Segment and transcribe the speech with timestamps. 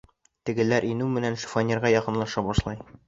[0.49, 2.81] Тегеләр инеү менән шифоньерға яҡынлаша башлай.